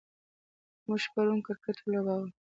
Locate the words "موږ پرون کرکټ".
0.87-1.77